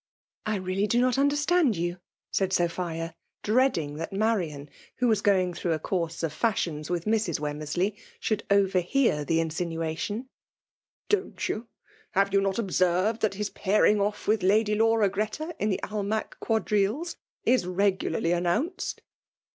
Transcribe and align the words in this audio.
""I 0.47 0.55
really 0.55 0.87
do 0.87 0.99
not 0.99 1.19
understand 1.19 1.77
yon,'* 1.77 1.99
said 2.31 2.49
wmnfATum. 2.49 3.13
298 3.43 3.43
SaptAs,, 3.83 3.93
dreadrng* 3.93 3.97
that 3.99 4.11
Mariaiiy 4.11 4.67
who 4.95 5.07
was 5.07 5.21
going 5.21 5.53
thfough 5.53 5.75
a 5.75 5.79
course 5.79 6.23
of 6.23 6.33
fashions 6.33 6.89
with 6.89 7.05
Mrs. 7.05 7.39
Wem 7.39 7.59
mersley, 7.59 7.95
should 8.19 8.43
oyerhear 8.49 9.23
the 9.27 9.39
insinxiation. 9.39 10.27
''Don't 11.07 11.35
]rou? 11.47 11.67
Have 12.13 12.33
you 12.33 12.41
not 12.41 12.57
observed 12.57 13.21
that 13.21 13.35
has 13.35 13.51
pairing 13.51 14.01
off 14.01 14.27
with 14.27 14.41
Lady 14.41 14.73
Laura 14.73 15.07
Greta 15.07 15.55
in 15.59 15.69
the 15.69 15.79
Ahnack 15.83 16.33
quadrilles^ 16.43 17.17
is 17.45 17.67
regularly 17.67 18.31
announced 18.31 19.03